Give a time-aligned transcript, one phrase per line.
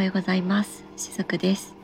[0.00, 0.82] はようございます。
[0.96, 1.74] しずくです。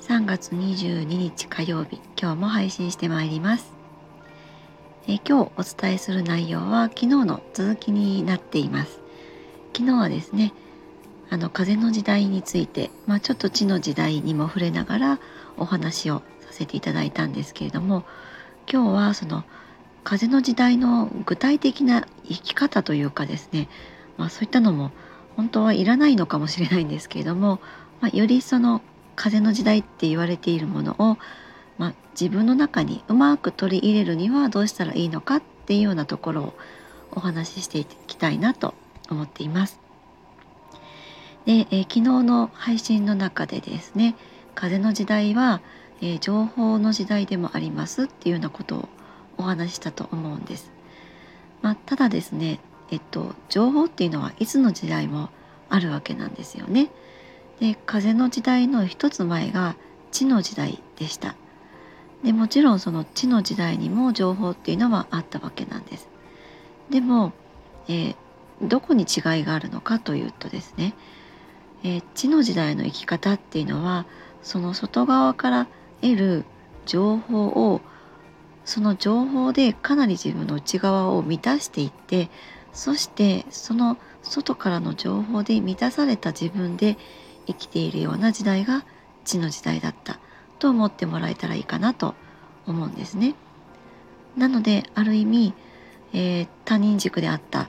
[0.00, 3.74] 3月22日火曜日今日も配信してまいります。
[5.06, 9.02] え今日お伝えする内容は昨日の続きになっています。
[9.76, 10.54] 昨日はですね
[11.28, 15.20] あの風の時代について、まあ、ちょっと地の時代にも触れながら
[15.58, 18.04] お話をさせていただいたんですけれども
[18.72, 19.44] 今日はその
[20.02, 23.68] 風の時代の具体的な生き方というかですね、
[24.16, 24.92] まあ、そういったのも
[25.36, 27.60] 本当はいらないのかもしれないんですけれども、
[28.00, 28.82] まあ、よりその
[29.16, 31.18] 風の時代って言われているものを、
[31.78, 36.54] まあ、自分の中にうまく取り入れるにはどうしたらいいのかっていうようなところを
[37.12, 38.74] お話ししていきたいなと
[39.10, 39.80] 思っています。
[41.46, 44.14] で、え、昨日の配信の中でですね
[44.54, 45.60] 風の時代は、
[46.00, 48.88] えー、情報の時代でもありますっていうようなことを
[49.38, 50.70] お話したと思うんです。
[51.62, 52.60] まあ、ただですね
[52.90, 55.30] えっと、情報っていうのはいつの時代も
[55.68, 56.90] あるわけなんですよね。
[57.60, 59.76] で風の時代の一つ前が
[60.10, 61.36] 地の時代でした。
[62.24, 66.08] でもちろんその地の時代にも情報っていうのはあったわけなんです。
[66.90, 67.32] でも、
[67.88, 68.14] えー、
[68.62, 70.94] どこに違いがあるのかというとですね、
[71.82, 74.06] えー、地の時代の生き方っていうのは
[74.42, 75.66] その外側から
[76.02, 76.44] 得る
[76.86, 77.80] 情報を
[78.64, 82.30] その情報でかなり自分の内側を満たしていって
[82.72, 86.96] そしてその外からの情報で満たされた自分で
[87.46, 88.84] 生きているような時代が
[89.24, 90.20] 地の時代だった
[90.58, 92.14] と思ってもらえたらいいかなと
[92.66, 93.34] 思うんですね。
[94.36, 95.54] なのである意味、
[96.12, 97.68] えー、他人軸であったっ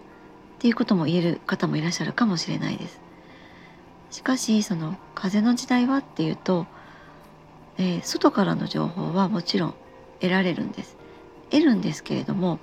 [0.60, 3.02] ていうことも言える方もいらっしゃるかもしれないです。
[4.12, 6.68] しかしその風の時代はっていうと、
[7.78, 9.74] えー、外からの情報はもちろん
[10.20, 10.98] 得られるんです。
[11.50, 12.60] 得るんですけれども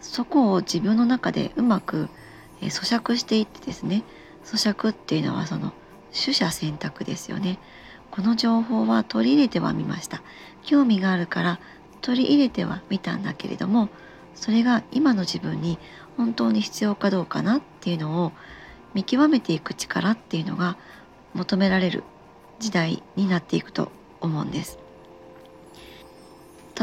[0.00, 2.08] そこを自分の中でうまく、
[2.60, 4.04] 咀嚼していってですね
[4.44, 5.72] 咀嚼っていうのはその
[6.12, 7.58] 取捨選択ですよね。
[8.10, 10.22] この情報は取り入れてはみました。
[10.62, 11.60] 興味があるから
[12.00, 13.88] 取り入れてはみたんだけれども
[14.34, 15.78] それが今の自分に
[16.16, 18.32] 本当に必要かどうかなっていうのを
[18.94, 20.76] 見極めていく力っていうのが
[21.34, 22.02] 求められる
[22.58, 23.90] 時代になっていくと
[24.20, 24.78] 思うんです。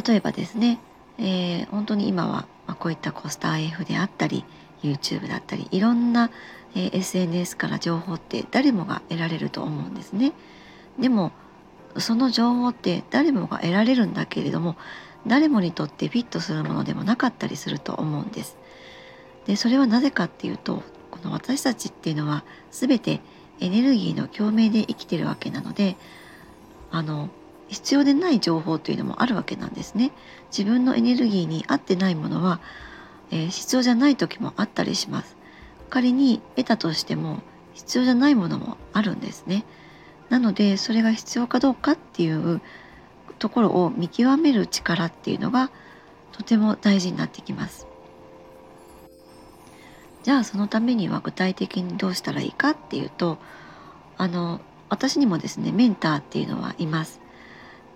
[0.07, 0.79] 例えばですね、
[1.17, 4.45] えー、本当に今はまあ、こういったコスター F であったり
[4.83, 6.29] YouTube だったりいろんな、
[6.75, 10.33] え、SNS から情報って誰もが得られると思うんですね。
[11.00, 11.31] でも
[11.97, 14.75] その情報って誰もが得られるんだけれども
[15.25, 18.57] 誰もにとってフィットするものでもなかったりすると思うんです。
[19.45, 23.22] でそれはなぜかっていうとこの私たちっていうのは全て
[23.59, 25.95] エネルギーの共鳴で生きてるわけなので
[26.91, 27.29] あの
[27.67, 30.11] 必要でない情報というのもあるわけなんですね。
[30.55, 32.59] 自分のエネルギーに合ってないものは、
[33.31, 35.35] えー、必要じゃない時もあったりします。
[35.89, 37.41] 仮に得たとしても
[37.73, 39.66] 必要じゃないものもあるんですね。
[40.29, 42.61] なのでそれが必要かどうかっていう
[43.39, 45.69] ところを見極める力っていうのが
[46.33, 47.88] とても大事になってきます。
[50.23, 53.38] じゃあそのためには具体的にどうしたらいいかっていうと
[54.17, 57.22] あの私にもですねメンターっていうのはいます。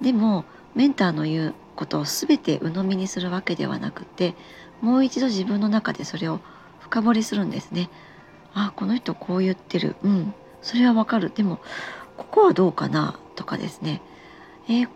[0.01, 0.45] でも
[0.75, 4.35] メンターの言うことを全て鵜呑みにするわけではなくて
[4.81, 6.39] もう一度自分の中でそれを
[6.79, 7.89] 深掘りするんですね。
[8.53, 9.95] あこの人こう言ってる。
[10.03, 10.33] うん。
[10.61, 11.31] それはわかる。
[11.33, 11.59] でも
[12.17, 14.01] ここはどうかなとかですね。
[14.67, 14.89] えー、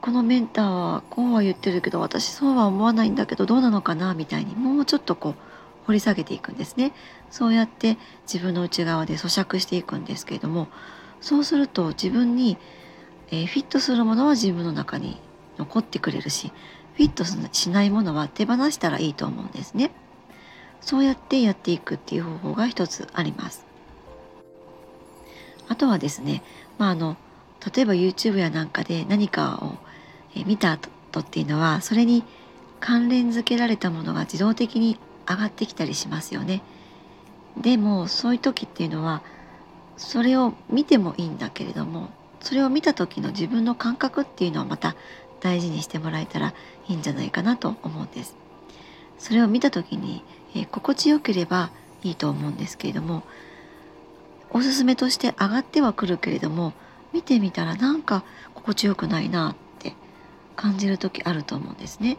[0.00, 5.34] このメンターはこうは言ってるけど私そうは思わないんだけどどうなのかなみたいにもうちょっとこう
[5.86, 6.92] 掘り下げていくんですね。
[7.30, 10.68] そうやって自分の内側で咀嚼していくんですけれども
[11.20, 12.56] そうすると自分に
[13.30, 15.18] えー、フィットするものは自分の中に
[15.58, 16.52] 残ってくれるし
[16.94, 19.90] フィットしないものは手放したらいいと思うんですね。
[20.80, 23.64] そうやってやっていくっていう方法が一つあります。
[25.68, 26.42] あとはですね、
[26.78, 27.16] まあ、あの
[27.74, 29.78] 例えば YouTube やなんかで何かを、
[30.34, 32.22] え見た後っていうのはそれに
[32.78, 34.96] 関連づけられたものが自動的に
[35.28, 36.62] 上がってきたりしますよね。
[37.56, 39.22] でもそういう時っていうのは
[39.96, 42.10] それを見てもいいんだけれども
[42.40, 44.96] それを見た時の自分の感覚っていうのをまた
[45.40, 46.54] 大事にしてもらえたら
[46.88, 48.36] いいんじゃないかなと思うんです。
[49.18, 50.22] それを見た時に、
[50.54, 51.70] えー、心地よければ
[52.02, 53.22] いいと思うんですけれども
[54.50, 56.72] おすすめとして上がってはくるけれども
[57.12, 59.94] 見てみたらなんか心地よくないなって
[60.56, 62.16] 感じる時あると思うんですね。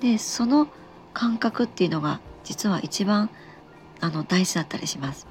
[0.00, 0.68] でその
[1.14, 3.30] 感覚っていうのが実は一番
[4.00, 5.26] あの大事だったりします。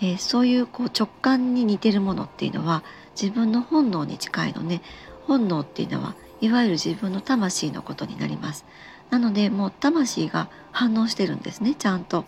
[0.00, 2.82] えー、そういうこう直感に似てるものっていうのは
[3.20, 4.82] 自分の本能に近いのね。
[5.26, 8.64] 本能っていうのはいわゆる自分の魂のことになります。
[9.10, 12.24] なのでもう魂が反応してるんですねちゃんと。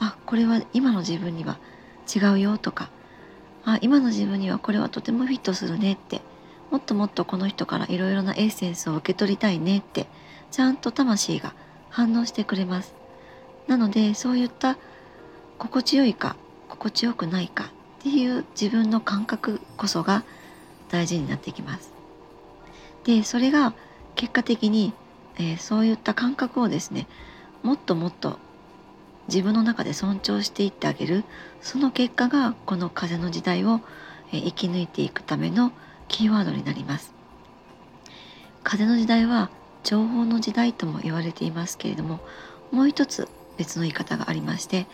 [0.00, 1.58] あこれは今の自分には
[2.12, 2.90] 違うよとか。
[3.64, 6.22] あ今の自分にはこれはとてもフィットするねって。
[6.70, 10.06] もっともっとこの人からいろいろなエッセンスを受け取りたいねって。
[10.50, 11.54] ちゃんと魂が
[11.90, 12.94] 反応してくれます。
[13.68, 14.76] なのでそういった
[15.58, 16.36] 心地よいか
[16.68, 17.70] 心地よくないか。
[18.02, 20.24] っていう自分の感覚こそが
[20.90, 21.92] 大事になってきます。
[23.04, 23.74] でそれが
[24.16, 24.92] 結果的に、
[25.36, 27.06] えー、そういった感覚をですね
[27.62, 28.38] もっともっと
[29.28, 31.24] 自分の中で尊重していってあげる。
[31.60, 33.80] その結果がこの風の時代を
[34.32, 35.70] 生き抜いていくための
[36.08, 37.14] キーワードになります。
[38.64, 39.48] 風の時代は
[39.84, 42.20] 情報の時代とも言われていますけれども
[42.72, 44.86] もう一つ別の言い方がありまして、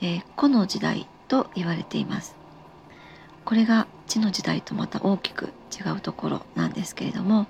[0.00, 2.34] えー、個の時代と言われています
[3.44, 7.46] これが地の時代とまた大きく違うところなんですけれども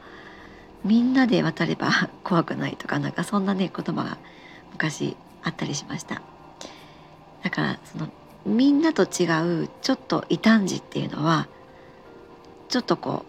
[0.84, 1.90] みんなで渡れば
[2.24, 4.18] 怖くないとかなんかそんなね言葉が
[4.72, 6.22] 昔あったりしました
[7.42, 8.08] だからその
[8.46, 9.24] みんなと違
[9.64, 11.48] うちょっと異端児っていうのは
[12.68, 13.24] ちょっとこ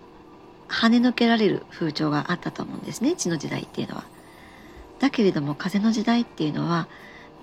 [0.69, 4.03] う跳ね抜けられる風潮があったと思うんですね地の時代っていうのは。
[4.99, 6.87] だけれども風の時代っていうのは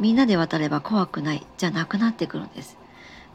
[0.00, 2.78] みんなで渡れば怖くないじゃなくなってくるんです。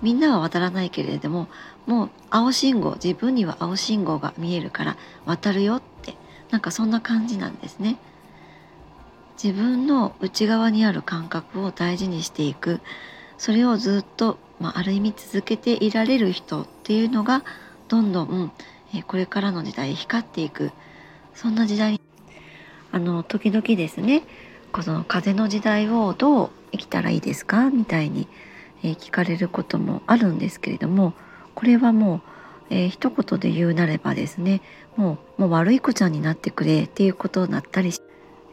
[0.01, 1.47] みんなは渡らないけれども
[1.85, 6.15] もう青信号自分には青信号が見えるから渡るよって
[6.51, 7.97] なんかそんな感じなんですね。
[9.41, 12.79] 自分の内側にある感覚を大事にしていく。
[13.37, 17.43] それをずっと、まあ、ある意味続けていられる人っていうのが
[17.87, 18.51] どんどん、
[18.95, 20.71] えこれからの時代光っていく。
[21.35, 22.01] そんな時代に
[22.91, 24.23] あの時々ですね
[24.71, 27.69] この風の時代をどう生きたらいいですか？
[27.69, 28.27] みたいに、
[28.83, 31.13] え聞かれることもあるんですけれども
[31.55, 32.21] これはもう、
[32.69, 34.61] えー、一言で言うなればですね
[34.95, 37.91] もうもう悪い子ちゃんになってくれっていうことになったり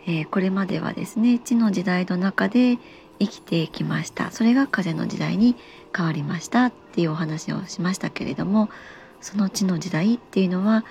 [0.06, 2.78] えー、これまではですね地の時代の中で
[3.18, 4.30] 生きてきました。
[4.30, 5.56] それが風の時代に
[5.96, 8.68] 変わりましたっていうお話をしましたけれども
[9.20, 10.84] その地の時代っていうのは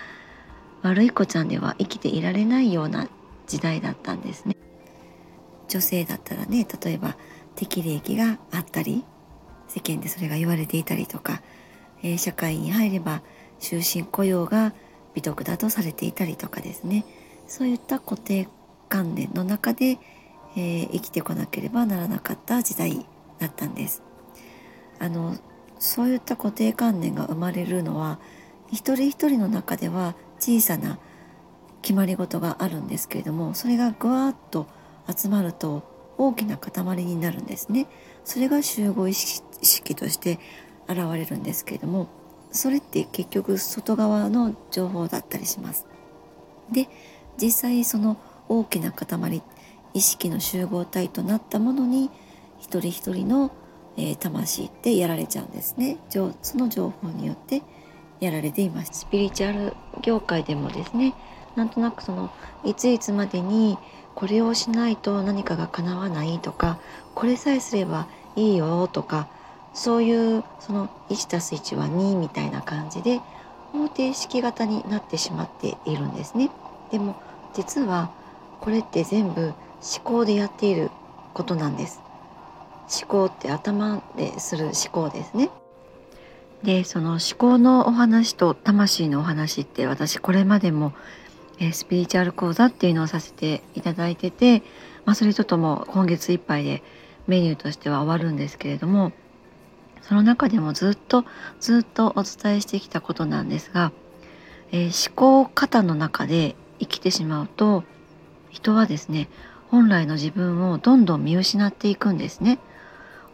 [0.82, 3.08] 悪い子ちゃんでは生きていられないような
[3.46, 4.56] 時代だったんですね。
[5.68, 7.16] 女性だったらね例えば
[7.56, 9.04] 適齢期があったり
[9.74, 11.42] 世間でそれが言われていたりとか、
[12.04, 13.24] えー、社会に入れば
[13.60, 14.72] 終身雇用が
[15.16, 17.06] 美徳だとされていたりとかですね
[17.48, 18.48] そういった固定
[18.88, 19.98] 観念の中で、
[20.56, 23.04] えー、生きてこなければならなかった時代
[23.40, 24.04] だったんです。
[25.00, 25.36] あの
[25.80, 28.20] そういった固定観念が生まれるのは
[28.72, 31.00] 一人一人の中では小さな
[31.82, 34.68] 決まり事があるんですけれどもそれがぐわっと
[35.14, 35.84] 集まると
[36.18, 37.88] 大きな塊になるんですね。
[38.24, 40.40] それが集合意識意識として
[40.88, 42.08] 現れるんですけれども
[42.52, 45.88] それって結局外側の情報だったりします。
[46.72, 46.88] で
[47.42, 48.18] 実際その
[48.48, 49.42] 大きな塊
[49.94, 52.12] 意識の集合体となったものに
[52.60, 53.52] 一人一人の、
[53.98, 57.62] え、魂ってやられちゃうんですねその情報によって
[58.20, 61.14] やられていますスピリチュアル業界でもですね
[61.56, 62.32] なんとなくその
[62.64, 63.78] いついつまでに
[64.16, 66.80] これをしないと何かが叶わないとか
[67.16, 69.28] これさえすればいいよとか
[69.74, 73.20] そういうその 1+1 は2みたいな感じで
[73.72, 76.52] 方程式型になってしまっているんですね。
[76.92, 77.16] でも
[77.56, 78.12] 実は
[78.62, 79.56] これって全部思
[80.04, 80.90] 考でやっている
[81.34, 82.00] ことなんです
[83.02, 85.50] 思考って頭でする思考ですね
[86.64, 90.94] でその思考のお話と魂のお話って私これまでも、
[91.60, 94.64] えー、スピリチュアル講座っていうのをさせていただいてて、
[95.04, 96.82] まあ、それちょっともう今月いっぱいで
[97.28, 99.12] メニューとしては終わるんですけれども
[100.04, 101.26] その中でもずっと
[101.60, 103.92] ずっとお伝えしてきたことなんですが、
[104.72, 107.84] えー、思考型の中で生きてしまうと
[108.50, 109.30] 人はですね
[109.70, 112.60] 本来の自分をどんどん見失っていくんですね。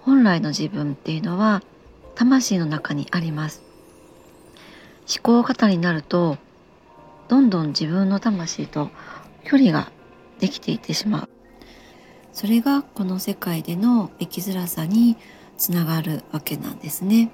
[0.04, 1.62] 本来の自分っていうのは
[2.16, 3.62] 魂の中にあります。
[5.14, 6.38] 思考型になると
[7.28, 8.90] どんどん自分の魂と
[9.44, 9.92] 距離が
[10.40, 11.30] できていってしまう。
[12.32, 15.18] それがこの世界での生きづらさに
[15.60, 17.30] つながるわけなんですね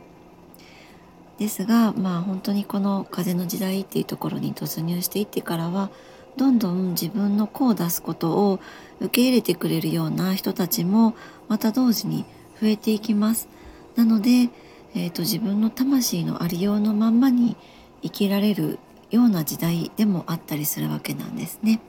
[1.38, 5.90] ですがまあ本当にこの風の時代っていうところに突入していってからは
[6.38, 8.60] どんどん自分の子を出すことを
[9.00, 11.16] 受け入れてくれるような人たちも
[11.48, 12.26] また同時に
[12.60, 13.48] 増えていきます。
[13.96, 14.50] なので、
[14.94, 17.56] えーと、自分の魂のありようのまんまに
[18.02, 18.80] 生きられる
[19.12, 21.80] ような時代でもあったりするわけなんですね。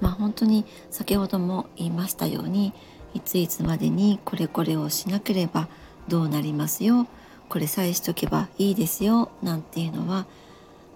[0.00, 2.72] まあ本当に先ほども言いましたように
[3.14, 5.68] いついつまでにこれこれをしなければ
[6.08, 7.06] どうなりますよ。
[7.48, 9.30] これさえしとけばいいですよ。
[9.42, 10.26] なんていうのは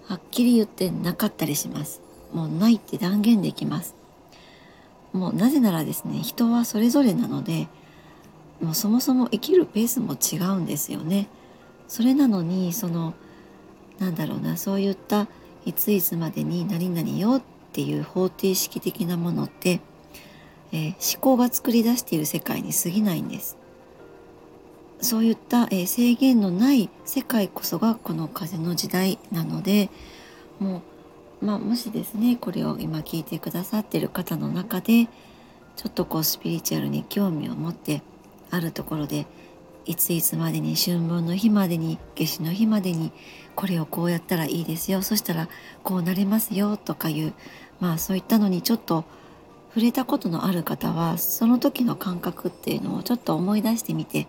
[0.07, 2.01] はっきり言ってなかったりします。
[2.33, 3.95] もうないって断言できます。
[5.13, 7.67] もうなぜならですね人はそれぞれなので
[8.61, 11.27] もうそもそも生きるペースも違うんですよね。
[11.87, 13.13] それなのにその
[13.99, 15.27] なんだろうなそういった
[15.65, 17.41] いついつまでに何々よっ
[17.73, 19.81] ていう方程式的なものって、
[20.75, 23.57] えー、思考が作り出している世界に過ぎないんです。
[24.99, 29.89] そういった、えー、制限のない世界こそがこの風の時代なので
[30.59, 30.81] も
[31.41, 35.07] う、まあ、もしですねこれを今聞いてくださってる方の中で
[35.75, 38.01] ちょっとこうスピリチュアルに興味を持って
[38.49, 39.27] あるところで
[39.85, 43.11] いついつまでに春分の日までに夏至の日までに
[43.55, 45.49] これをこうやったらいいですよそしたら
[45.83, 47.33] こうなれますよとかいう
[47.79, 49.05] まあそういったのにちょっと
[49.75, 54.25] 触れたことのある方はその時の感覚っていうのをちょっと思い出してみて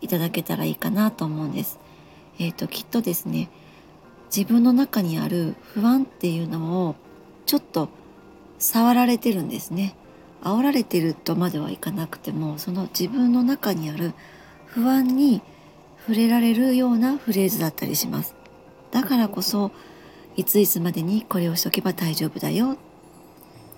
[0.00, 1.80] いただけたらいいかなと思うんです。
[2.38, 3.50] えーと、きっとですね
[4.32, 6.94] 自分の中にある不安っていうのを
[7.46, 7.88] ちょっと
[8.60, 9.96] 触られてるんですね。
[10.44, 14.12] 煽られてるとまではいかなくてもその自分の中にある
[14.66, 15.42] 不安に
[15.98, 18.36] 触れられるようなフレーズだったりします
[18.92, 19.72] だからこそ
[20.36, 22.76] いついつまでにこれをしとけば大丈夫だよ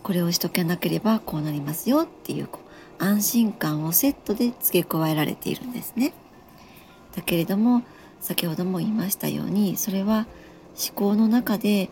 [0.09, 2.61] これをしとけなければこうなりますよっていうこ
[2.99, 6.15] う安心感をセットで付け加えられているんですね。
[7.15, 7.83] だけれども
[8.19, 10.27] 先ほども言いましたようにそれは
[10.83, 11.91] 思考の中で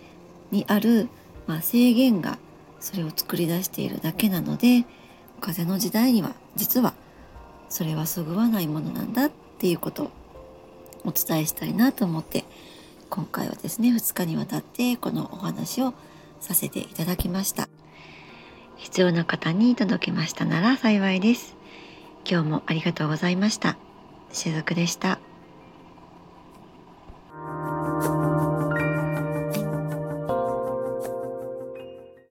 [0.51, 1.11] にある、
[1.47, 2.39] まあ、制限が
[2.81, 4.87] それを作り出しているだけなので
[5.43, 6.95] 風の時代には実は
[7.69, 10.11] それはそぐわないものなんだっていうことを
[11.05, 12.47] お伝えしたいなと思って
[13.11, 15.93] 今回はですね2日にわたってこのお話を
[16.41, 17.76] させていただきました。
[18.77, 21.57] 必要な方に届けましたなら幸いです
[22.29, 23.77] 今日もありがとうございました
[24.33, 25.36] しずくでした。